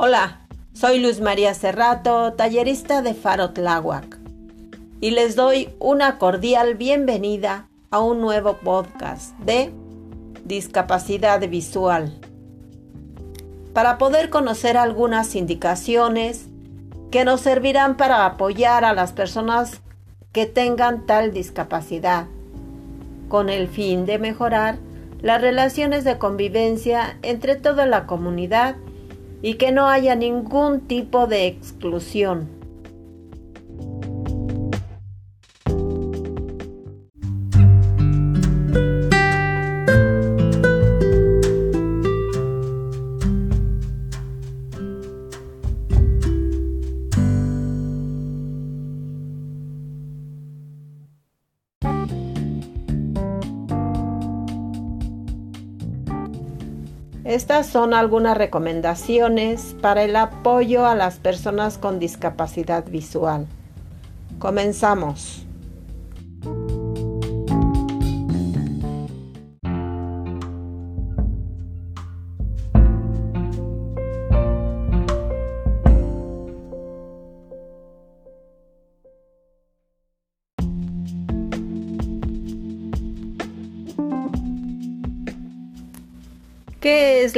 Hola, 0.00 0.46
soy 0.74 1.00
Luz 1.00 1.20
María 1.20 1.54
Cerrato, 1.54 2.34
tallerista 2.34 3.02
de 3.02 3.14
Faro 3.14 3.50
Tláhuac, 3.50 4.16
y 5.00 5.10
les 5.10 5.34
doy 5.34 5.70
una 5.80 6.18
cordial 6.18 6.76
bienvenida 6.76 7.68
a 7.90 7.98
un 7.98 8.20
nuevo 8.20 8.58
podcast 8.58 9.36
de 9.40 9.72
discapacidad 10.44 11.40
visual. 11.48 12.16
Para 13.72 13.98
poder 13.98 14.30
conocer 14.30 14.76
algunas 14.76 15.34
indicaciones 15.34 16.46
que 17.10 17.24
nos 17.24 17.40
servirán 17.40 17.96
para 17.96 18.24
apoyar 18.24 18.84
a 18.84 18.92
las 18.92 19.10
personas 19.10 19.80
que 20.30 20.46
tengan 20.46 21.06
tal 21.06 21.32
discapacidad, 21.32 22.26
con 23.28 23.48
el 23.48 23.66
fin 23.66 24.06
de 24.06 24.20
mejorar 24.20 24.78
las 25.22 25.40
relaciones 25.40 26.04
de 26.04 26.18
convivencia 26.18 27.18
entre 27.22 27.56
toda 27.56 27.84
la 27.84 28.06
comunidad 28.06 28.76
y 29.42 29.54
que 29.54 29.72
no 29.72 29.88
haya 29.88 30.14
ningún 30.14 30.80
tipo 30.82 31.26
de 31.26 31.46
exclusión. 31.46 32.57
Estas 57.28 57.66
son 57.66 57.92
algunas 57.92 58.38
recomendaciones 58.38 59.76
para 59.82 60.02
el 60.02 60.16
apoyo 60.16 60.86
a 60.86 60.94
las 60.94 61.18
personas 61.18 61.76
con 61.76 61.98
discapacidad 61.98 62.86
visual. 62.88 63.46
Comenzamos. 64.38 65.44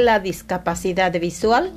La 0.01 0.19
discapacidad 0.19 1.13
visual? 1.19 1.71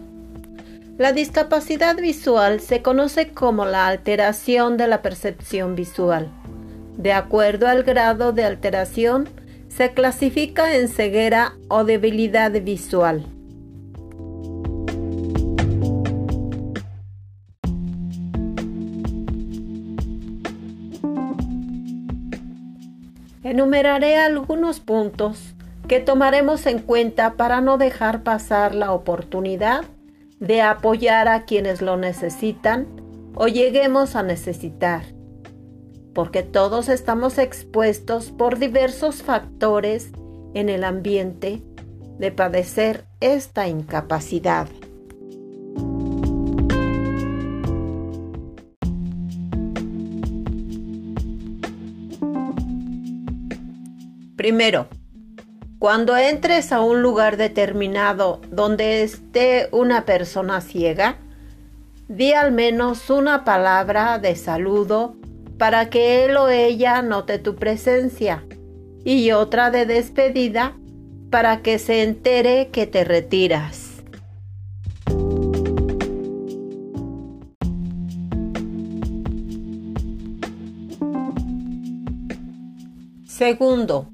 La 0.99 1.13
discapacidad 1.13 1.97
visual 1.97 2.61
se 2.61 2.83
conoce 2.83 3.29
como 3.29 3.65
la 3.65 3.89
alteración 3.89 4.77
de 4.77 4.89
la 4.89 5.03
percepción 5.03 5.75
visual. 5.75 6.31
De 6.97 7.13
acuerdo 7.13 7.69
al 7.69 7.83
grado 7.83 8.33
de 8.33 8.45
alteración, 8.45 9.29
se 9.69 9.93
clasifica 9.93 10.77
en 10.77 10.89
ceguera 10.89 11.55
o 11.69 11.85
debilidad 11.85 12.53
visual. 12.63 13.27
Enumeraré 23.43 24.17
algunos 24.17 24.81
puntos 24.81 25.54
que 25.89 26.01
tomaremos 26.01 26.67
en 26.67 26.79
cuenta 26.79 27.35
para 27.35 27.61
no 27.61 27.79
dejar 27.79 28.23
pasar 28.23 28.75
la 28.75 28.93
oportunidad 28.93 29.85
de 30.41 30.63
apoyar 30.63 31.29
a 31.29 31.45
quienes 31.45 31.83
lo 31.83 31.97
necesitan 31.97 32.87
o 33.35 33.49
lleguemos 33.49 34.17
a 34.17 34.23
necesitar, 34.23 35.05
porque 36.15 36.43
todos 36.43 36.89
estamos 36.89 37.39
expuestos 37.39 38.31
por 38.31 38.59
diversos 38.59 39.23
factores 39.23 40.11
en 40.55 40.69
el 40.69 40.85
ambiente 40.85 41.63
de 42.19 42.31
padecer 42.31 43.05
esta 43.21 43.69
incapacidad. 43.69 44.69
Primero, 54.37 54.89
cuando 55.85 56.17
entres 56.17 56.73
a 56.73 56.81
un 56.81 57.03
lugar 57.03 57.37
determinado 57.37 58.41
donde 58.51 59.03
esté 59.03 59.69
una 59.71 60.07
persona 60.07 60.63
ciega, 60.63 61.19
di 62.09 62.33
al 62.33 62.53
menos 62.53 63.11
una 63.11 63.45
palabra 63.45 64.19
de 64.19 64.35
saludo 64.35 65.15
para 65.59 65.91
que 65.91 66.25
él 66.25 66.39
o 66.39 66.49
ella 66.49 67.03
note 67.03 67.39
tu 67.39 67.57
presencia 67.57 68.47
y 69.05 69.33
otra 69.33 69.71
de 69.71 69.85
despedida 69.85 70.75
para 71.29 71.61
que 71.61 71.79
se 71.79 72.03
entere 72.03 72.71
que 72.73 72.87
te 72.87 73.05
retiras. 73.05 74.03
Segundo, 83.27 84.14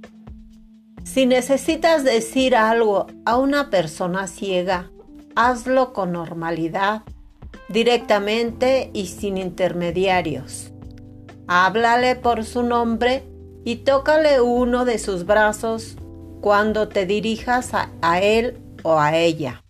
si 1.12 1.26
necesitas 1.26 2.04
decir 2.04 2.54
algo 2.54 3.08
a 3.24 3.36
una 3.36 3.68
persona 3.68 4.28
ciega, 4.28 4.92
hazlo 5.34 5.92
con 5.92 6.12
normalidad, 6.12 7.02
directamente 7.68 8.90
y 8.92 9.06
sin 9.06 9.36
intermediarios. 9.36 10.72
Háblale 11.48 12.14
por 12.14 12.44
su 12.44 12.62
nombre 12.62 13.24
y 13.64 13.76
tócale 13.76 14.40
uno 14.40 14.84
de 14.84 15.00
sus 15.00 15.26
brazos 15.26 15.96
cuando 16.40 16.88
te 16.88 17.06
dirijas 17.06 17.72
a, 17.74 18.20
él 18.20 18.60
o 18.84 19.00
a 19.00 19.16
ella. 19.16 19.64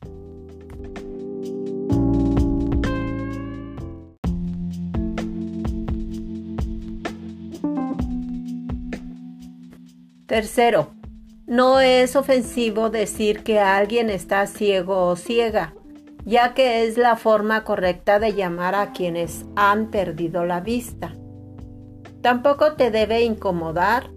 Tercero, 10.27 11.00
no 11.51 11.81
es 11.81 12.15
ofensivo 12.15 12.91
decir 12.91 13.43
que 13.43 13.59
alguien 13.59 14.09
está 14.09 14.47
ciego 14.47 15.09
o 15.09 15.17
ciega, 15.17 15.75
ya 16.25 16.55
que 16.55 16.85
es 16.85 16.97
la 16.97 17.17
forma 17.17 17.65
correcta 17.65 18.21
de 18.21 18.35
llamar 18.35 18.77
a 18.77 18.93
quienes 18.93 19.45
han 19.57 19.91
perdido 19.91 20.45
la 20.45 20.61
vista. 20.61 21.13
Tampoco 22.23 22.75
te 22.75 22.93
debe 22.93 23.23
incomodar 23.23 24.11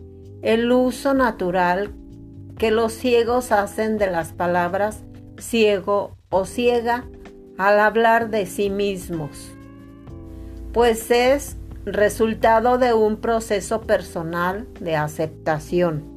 el 0.43 0.72
uso 0.72 1.16
natural 1.16 1.95
que 2.59 2.69
los 2.69 2.93
ciegos 2.93 3.51
hacen 3.51 3.97
de 3.97 4.11
las 4.11 4.31
palabras 4.31 5.01
ciego 5.39 6.16
o 6.29 6.45
ciega 6.45 7.07
al 7.57 7.79
hablar 7.79 8.29
de 8.29 8.45
sí 8.45 8.69
mismos, 8.69 9.55
pues 10.72 11.09
es 11.09 11.57
resultado 11.83 12.77
de 12.77 12.93
un 12.93 13.17
proceso 13.17 13.81
personal 13.81 14.67
de 14.79 14.95
aceptación. 14.97 16.12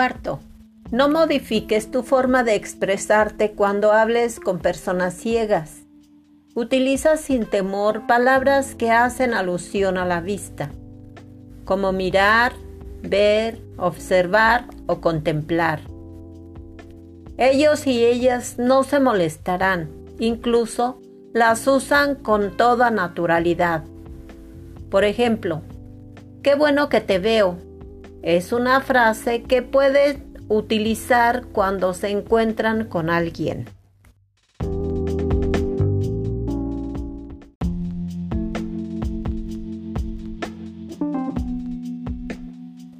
Cuarto, 0.00 0.40
no 0.90 1.10
modifiques 1.10 1.90
tu 1.90 2.02
forma 2.02 2.42
de 2.42 2.54
expresarte 2.54 3.50
cuando 3.50 3.92
hables 3.92 4.40
con 4.40 4.58
personas 4.58 5.12
ciegas. 5.12 5.82
Utiliza 6.54 7.18
sin 7.18 7.44
temor 7.44 8.06
palabras 8.06 8.74
que 8.74 8.90
hacen 8.90 9.34
alusión 9.34 9.98
a 9.98 10.06
la 10.06 10.22
vista, 10.22 10.70
como 11.66 11.92
mirar, 11.92 12.54
ver, 13.02 13.60
observar 13.76 14.64
o 14.86 15.02
contemplar. 15.02 15.82
Ellos 17.36 17.86
y 17.86 18.02
ellas 18.02 18.54
no 18.56 18.84
se 18.84 19.00
molestarán, 19.00 19.90
incluso 20.18 20.98
las 21.34 21.66
usan 21.66 22.14
con 22.14 22.56
toda 22.56 22.90
naturalidad. 22.90 23.84
Por 24.90 25.04
ejemplo, 25.04 25.60
qué 26.42 26.54
bueno 26.54 26.88
que 26.88 27.02
te 27.02 27.18
veo, 27.18 27.58
es 28.22 28.52
una 28.52 28.80
frase 28.80 29.42
que 29.42 29.62
puedes 29.62 30.18
utilizar 30.48 31.46
cuando 31.46 31.94
se 31.94 32.08
encuentran 32.08 32.84
con 32.84 33.08
alguien. 33.08 33.66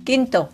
Quinto, 0.05 0.49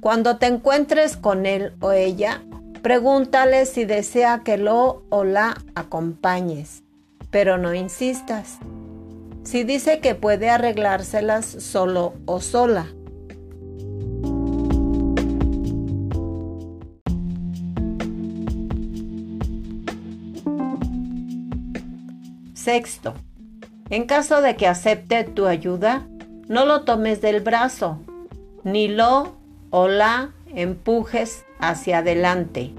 cuando 0.00 0.36
te 0.36 0.46
encuentres 0.46 1.16
con 1.16 1.46
él 1.46 1.72
o 1.80 1.92
ella, 1.92 2.42
pregúntale 2.82 3.66
si 3.66 3.84
desea 3.84 4.42
que 4.44 4.56
lo 4.56 5.04
o 5.08 5.24
la 5.24 5.56
acompañes, 5.74 6.84
pero 7.30 7.58
no 7.58 7.74
insistas. 7.74 8.58
si 9.42 9.64
dice 9.64 10.00
que 10.00 10.14
puede 10.14 10.50
arreglárselas 10.50 11.46
solo 11.46 12.14
o 12.26 12.40
sola. 12.40 12.86
Sexto, 22.62 23.14
en 23.88 24.04
caso 24.04 24.42
de 24.42 24.54
que 24.54 24.66
acepte 24.66 25.24
tu 25.24 25.46
ayuda, 25.46 26.06
no 26.46 26.66
lo 26.66 26.82
tomes 26.82 27.22
del 27.22 27.40
brazo, 27.40 28.00
ni 28.64 28.86
lo 28.86 29.34
o 29.70 29.88
la 29.88 30.34
empujes 30.54 31.46
hacia 31.58 31.98
adelante. 31.98 32.72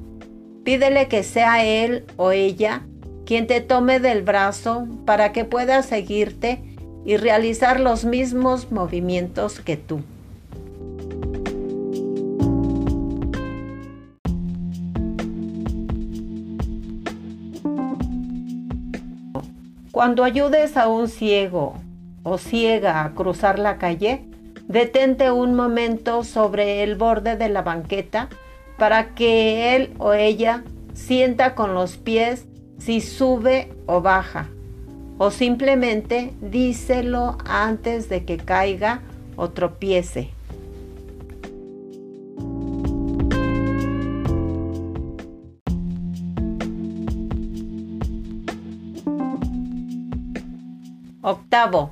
Pídele 0.63 1.07
que 1.07 1.24
sea 1.24 1.66
él 1.66 2.06
o 2.16 2.31
ella 2.31 2.83
quien 3.25 3.48
te 3.48 3.60
tome 3.60 4.00
del 4.00 4.22
brazo 4.22 4.88
para 5.06 5.31
que 5.31 5.45
pueda 5.45 5.81
seguirte 5.81 6.62
y 7.04 7.18
realizar 7.18 7.80
los 7.80 8.06
mismos 8.06 8.72
movimientos 8.72 9.62
que 9.62 9.77
tú. 9.77 10.01
Cuando 20.01 20.24
ayudes 20.24 20.77
a 20.77 20.88
un 20.88 21.07
ciego 21.07 21.75
o 22.24 22.39
ciega 22.39 23.03
a 23.03 23.13
cruzar 23.13 23.59
la 23.59 23.77
calle, 23.77 24.25
detente 24.68 25.30
un 25.30 25.53
momento 25.53 26.24
sobre 26.24 26.81
el 26.81 26.95
borde 26.95 27.38
de 27.38 27.50
la 27.50 27.62
banqueta 27.62 28.27
para 28.80 29.13
que 29.13 29.75
él 29.75 29.94
o 30.00 30.13
ella 30.13 30.63
sienta 30.95 31.53
con 31.53 31.75
los 31.75 31.98
pies 31.98 32.48
si 32.80 33.00
sube 33.00 33.71
o 33.86 34.01
baja, 34.01 34.48
o 35.19 35.30
simplemente 35.30 36.33
díselo 36.42 37.38
antes 37.45 38.09
de 38.09 38.25
que 38.25 38.38
caiga 38.38 39.01
o 39.36 39.51
tropiece. 39.51 40.31
Octavo, 51.31 51.92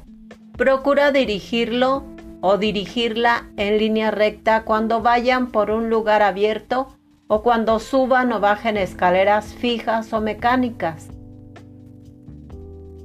procura 0.57 1.13
dirigirlo 1.13 2.03
o 2.41 2.57
dirigirla 2.57 3.45
en 3.56 3.77
línea 3.77 4.12
recta 4.12 4.63
cuando 4.63 5.01
vayan 5.01 5.47
por 5.47 5.71
un 5.71 5.89
lugar 5.89 6.21
abierto 6.21 6.89
o 7.27 7.41
cuando 7.41 7.80
suban 7.80 8.33
o 8.33 8.41
bajen 8.41 8.75
escaleras 8.75 9.53
fijas 9.53 10.12
o 10.12 10.19
mecánicas. 10.19 11.07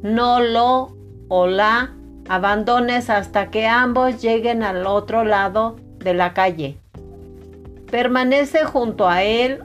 No 0.02 0.40
lo 0.40 0.96
o 1.28 1.46
la 1.46 1.94
abandones 2.28 3.10
hasta 3.10 3.52
que 3.52 3.68
ambos 3.68 4.20
lleguen 4.20 4.64
al 4.64 4.88
otro 4.88 5.24
lado 5.24 5.76
de 6.00 6.14
la 6.14 6.34
calle. 6.34 6.78
Permanece 7.92 8.64
junto 8.64 9.08
a 9.08 9.22
él 9.22 9.62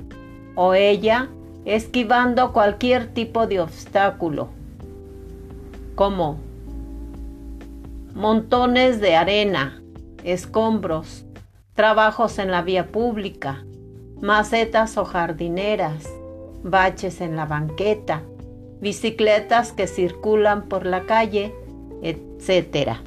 o 0.54 0.76
ella 0.76 1.30
esquivando 1.66 2.54
cualquier 2.54 3.08
tipo 3.08 3.48
de 3.48 3.60
obstáculo, 3.60 4.50
como 5.96 6.49
montones 8.14 9.00
de 9.00 9.16
arena, 9.16 9.82
escombros, 10.24 11.26
trabajos 11.74 12.40
en 12.40 12.52
la 12.52 12.62
vía 12.62 12.88
pública, 12.88 13.64
macetas 14.22 14.98
o 14.98 15.06
jardineras, 15.06 16.10
baches 16.64 17.22
en 17.22 17.36
la 17.36 17.46
banqueta, 17.46 18.24
bicicletas 18.82 19.72
que 19.72 19.88
circulan 19.88 20.64
por 20.64 20.86
la 20.86 21.06
calle, 21.06 21.54
etc. 22.02 22.98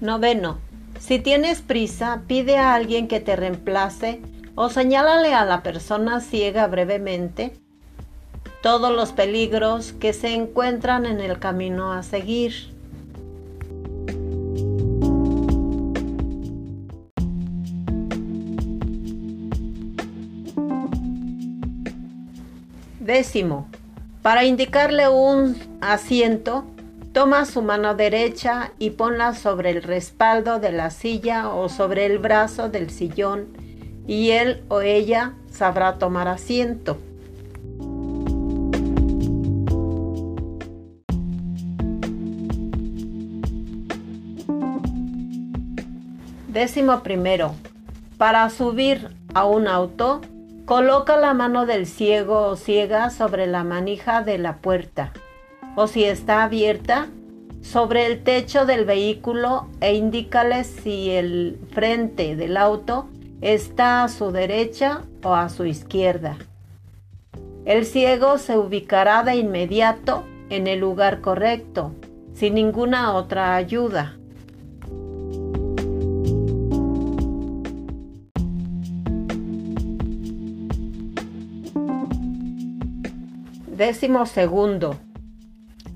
Noveno. 0.00 0.58
Si 0.98 1.18
tienes 1.18 1.60
prisa, 1.60 2.22
pide 2.26 2.56
a 2.56 2.74
alguien 2.74 3.08
que 3.08 3.20
te 3.20 3.36
reemplace 3.36 4.20
o 4.62 4.68
señálale 4.68 5.32
a 5.32 5.46
la 5.46 5.62
persona 5.62 6.20
ciega 6.20 6.66
brevemente 6.66 7.54
todos 8.60 8.94
los 8.94 9.10
peligros 9.10 9.94
que 9.94 10.12
se 10.12 10.34
encuentran 10.34 11.06
en 11.06 11.18
el 11.20 11.38
camino 11.38 11.94
a 11.94 12.02
seguir. 12.02 12.52
Décimo, 23.00 23.66
para 24.20 24.44
indicarle 24.44 25.08
un 25.08 25.56
asiento, 25.80 26.66
toma 27.14 27.46
su 27.46 27.62
mano 27.62 27.94
derecha 27.94 28.72
y 28.78 28.90
ponla 28.90 29.34
sobre 29.34 29.70
el 29.70 29.82
respaldo 29.82 30.60
de 30.60 30.72
la 30.72 30.90
silla 30.90 31.48
o 31.48 31.70
sobre 31.70 32.04
el 32.04 32.18
brazo 32.18 32.68
del 32.68 32.90
sillón 32.90 33.59
y 34.06 34.30
él 34.30 34.62
o 34.68 34.80
ella 34.80 35.34
sabrá 35.50 35.98
tomar 35.98 36.28
asiento. 36.28 36.98
Décimo 46.48 47.02
primero. 47.02 47.54
Para 48.18 48.50
subir 48.50 49.08
a 49.34 49.46
un 49.46 49.68
auto, 49.68 50.20
coloca 50.64 51.16
la 51.16 51.32
mano 51.32 51.64
del 51.64 51.86
ciego 51.86 52.48
o 52.48 52.56
ciega 52.56 53.10
sobre 53.10 53.46
la 53.46 53.64
manija 53.64 54.22
de 54.22 54.36
la 54.36 54.56
puerta, 54.58 55.12
o 55.76 55.86
si 55.86 56.04
está 56.04 56.42
abierta, 56.42 57.06
sobre 57.62 58.06
el 58.06 58.22
techo 58.22 58.66
del 58.66 58.84
vehículo 58.84 59.68
e 59.80 59.94
indícale 59.94 60.64
si 60.64 61.10
el 61.10 61.58
frente 61.70 62.36
del 62.36 62.56
auto 62.56 63.08
está 63.40 64.04
a 64.04 64.08
su 64.08 64.32
derecha 64.32 65.02
o 65.22 65.34
a 65.34 65.48
su 65.48 65.64
izquierda. 65.64 66.36
El 67.64 67.86
ciego 67.86 68.38
se 68.38 68.58
ubicará 68.58 69.22
de 69.22 69.36
inmediato 69.36 70.24
en 70.48 70.66
el 70.66 70.80
lugar 70.80 71.20
correcto, 71.20 71.94
sin 72.34 72.54
ninguna 72.54 73.12
otra 73.14 73.54
ayuda. 73.54 74.16
Décimo 83.66 84.26
segundo. 84.26 84.98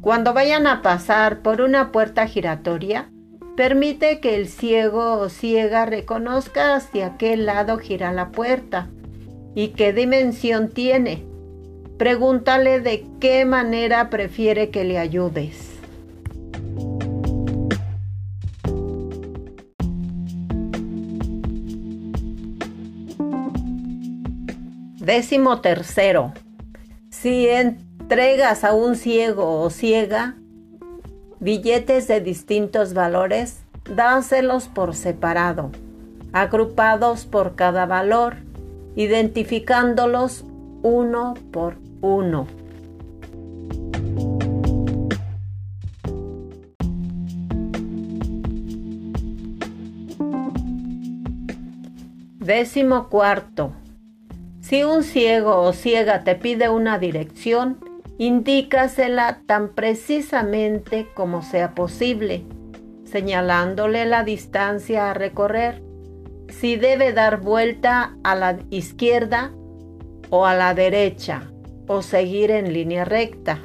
Cuando 0.00 0.32
vayan 0.32 0.66
a 0.66 0.80
pasar 0.80 1.40
por 1.40 1.60
una 1.60 1.92
puerta 1.92 2.26
giratoria, 2.26 3.10
permite 3.56 4.20
que 4.20 4.34
el 4.34 4.48
ciego 4.48 5.18
o 5.18 5.28
ciega 5.28 5.86
reconozca 5.86 6.74
hacia 6.74 7.16
qué 7.16 7.36
lado 7.36 7.78
gira 7.78 8.12
la 8.12 8.30
puerta 8.30 8.88
y 9.54 9.68
qué 9.68 9.92
dimensión 9.92 10.70
tiene. 10.70 11.24
Pregúntale 11.98 12.80
de 12.80 13.06
qué 13.20 13.44
manera 13.44 14.10
prefiere 14.10 14.70
que 14.70 14.84
le 14.84 14.98
ayudes. 14.98 15.70
Décimo 24.98 25.60
tercero. 25.60 26.32
Si 27.10 27.46
entregas 27.46 28.64
a 28.64 28.72
un 28.72 28.96
ciego 28.96 29.60
o 29.60 29.70
ciega 29.70 30.36
billetes 31.44 32.08
de 32.08 32.22
distintos 32.22 32.94
valores, 32.94 33.62
dáselos 33.84 34.68
por 34.68 34.94
separado, 34.94 35.70
agrupados 36.32 37.26
por 37.26 37.54
cada 37.54 37.84
valor, 37.84 38.36
identificándolos 38.96 40.46
uno 40.82 41.34
por 41.52 41.76
uno. 42.00 42.46
Décimo 52.38 53.10
cuarto. 53.10 53.72
Si 54.62 54.82
un 54.82 55.02
ciego 55.02 55.60
o 55.60 55.74
ciega 55.74 56.24
te 56.24 56.36
pide 56.36 56.70
una 56.70 56.98
dirección, 56.98 57.83
indícasela 58.18 59.40
tan 59.46 59.70
precisamente 59.70 61.08
como 61.14 61.42
sea 61.42 61.74
posible, 61.74 62.44
señalándole 63.04 64.06
la 64.06 64.24
distancia 64.24 65.10
a 65.10 65.14
recorrer, 65.14 65.82
si 66.48 66.76
debe 66.76 67.12
dar 67.12 67.40
vuelta 67.40 68.16
a 68.22 68.34
la 68.34 68.58
izquierda 68.70 69.52
o 70.30 70.46
a 70.46 70.54
la 70.54 70.74
derecha, 70.74 71.50
o 71.86 72.02
seguir 72.02 72.50
en 72.50 72.72
línea 72.72 73.04
recta. 73.04 73.58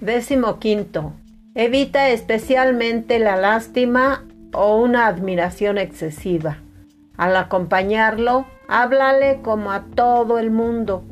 Décimo 0.00 0.58
quinto. 0.58 1.12
Evita 1.54 2.08
especialmente 2.08 3.20
la 3.20 3.36
lástima 3.36 4.24
o 4.52 4.76
una 4.76 5.06
admiración 5.06 5.78
excesiva. 5.78 6.58
Al 7.16 7.36
acompañarlo, 7.36 8.46
háblale 8.68 9.40
como 9.42 9.70
a 9.70 9.84
todo 9.84 10.38
el 10.38 10.50
mundo. 10.50 11.04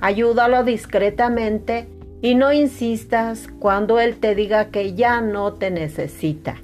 Ayúdalo 0.00 0.64
discretamente 0.64 1.88
y 2.20 2.34
no 2.34 2.52
insistas 2.52 3.48
cuando 3.58 4.00
él 4.00 4.16
te 4.16 4.34
diga 4.34 4.66
que 4.66 4.94
ya 4.94 5.20
no 5.20 5.52
te 5.54 5.70
necesita. 5.70 6.56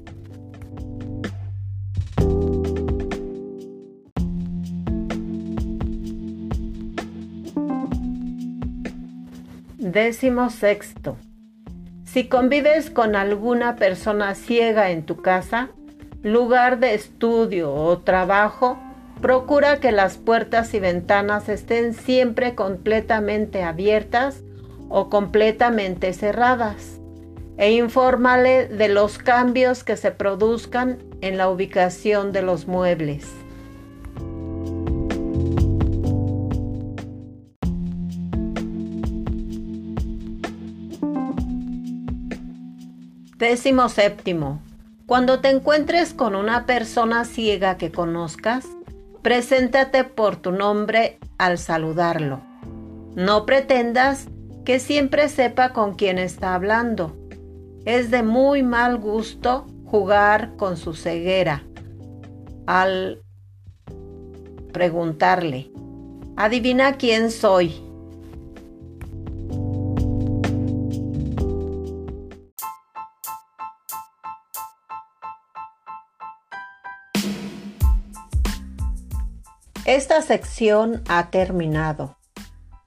Décimo 9.77 10.49
sexto. 10.49 11.17
Si 12.05 12.27
convives 12.27 12.89
con 12.89 13.15
alguna 13.15 13.75
persona 13.75 14.33
ciega 14.33 14.91
en 14.91 15.03
tu 15.03 15.21
casa, 15.21 15.69
lugar 16.23 16.79
de 16.79 16.93
estudio 16.93 17.73
o 17.73 17.99
trabajo, 17.99 18.79
procura 19.21 19.79
que 19.79 19.91
las 19.91 20.17
puertas 20.17 20.73
y 20.73 20.79
ventanas 20.79 21.49
estén 21.49 21.93
siempre 21.93 22.55
completamente 22.55 23.63
abiertas 23.63 24.41
o 24.89 25.09
completamente 25.09 26.13
cerradas 26.13 26.99
e 27.57 27.73
infórmale 27.73 28.67
de 28.67 28.87
los 28.87 29.17
cambios 29.17 29.83
que 29.83 29.97
se 29.97 30.11
produzcan 30.11 30.99
en 31.21 31.37
la 31.37 31.49
ubicación 31.49 32.31
de 32.31 32.41
los 32.41 32.67
muebles. 32.67 33.27
Décimo 43.37 43.89
séptimo. 43.89 44.61
Cuando 45.05 45.41
te 45.41 45.49
encuentres 45.49 46.13
con 46.13 46.33
una 46.33 46.65
persona 46.65 47.25
ciega 47.25 47.77
que 47.77 47.91
conozcas, 47.91 48.65
preséntate 49.21 50.05
por 50.05 50.37
tu 50.37 50.51
nombre 50.51 51.19
al 51.37 51.57
saludarlo. 51.57 52.41
No 53.15 53.45
pretendas 53.45 54.27
que 54.63 54.79
siempre 54.79 55.27
sepa 55.27 55.73
con 55.73 55.95
quién 55.95 56.17
está 56.17 56.55
hablando. 56.55 57.17
Es 57.85 58.11
de 58.11 58.23
muy 58.23 58.63
mal 58.63 58.97
gusto 58.97 59.67
jugar 59.85 60.55
con 60.55 60.77
su 60.77 60.93
ceguera 60.93 61.63
al 62.65 63.21
preguntarle, 64.71 65.69
adivina 66.37 66.93
quién 66.93 67.29
soy. 67.29 67.75
Esta 79.95 80.23
sección 80.23 81.03
ha 81.07 81.29
terminado. 81.29 82.17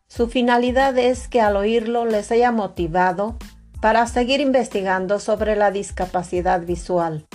Su 0.09 0.27
finalidad 0.27 0.99
es 0.99 1.29
que 1.29 1.41
al 1.41 1.55
oírlo 1.55 2.05
les 2.05 2.33
haya 2.33 2.51
motivado 2.51 3.37
para 3.81 4.09
seguir 4.09 4.41
investigando 4.41 5.21
sobre 5.21 5.55
la 5.55 5.71
discapacidad 5.71 6.63
visual, 6.63 7.29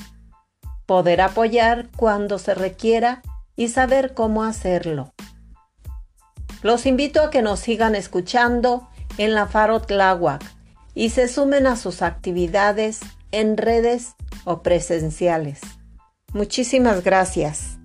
poder 0.85 1.21
apoyar 1.21 1.87
cuando 1.95 2.37
se 2.37 2.53
requiera 2.53 3.21
y 3.55 3.69
saber 3.69 4.13
cómo 4.13 4.43
hacerlo. 4.43 5.13
Los 6.63 6.85
invito 6.85 7.23
a 7.23 7.29
que 7.29 7.41
nos 7.41 7.61
sigan 7.61 7.95
escuchando 7.95 8.89
en 9.17 9.33
la 9.33 9.47
Faro 9.47 9.79
Tláhuac 9.79 10.43
y 10.95 11.11
se 11.11 11.29
sumen 11.29 11.65
a 11.65 11.77
sus 11.77 12.01
actividades 12.01 12.99
en 13.31 13.55
redes 13.55 14.15
o 14.43 14.63
presenciales. 14.63 15.61
Muchísimas 16.33 17.05
gracias. 17.05 17.80